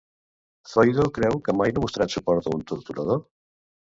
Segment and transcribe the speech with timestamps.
[0.69, 3.21] Zoido creu que mai no ha mostrat suport a un torturador?